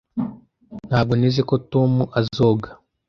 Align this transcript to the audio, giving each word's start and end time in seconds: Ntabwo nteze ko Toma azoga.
Ntabwo 0.87 1.13
nteze 1.17 1.41
ko 1.49 1.55
Toma 1.69 2.03
azoga. 2.19 2.67